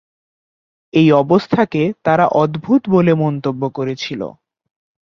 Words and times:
এই 0.93 1.07
অবস্থাকে 1.13 1.81
তারা 2.03 2.25
অদ্ভুত 2.35 2.81
বলে 2.89 3.13
মন্তব্য 3.15 3.61
করেছিল। 3.69 4.21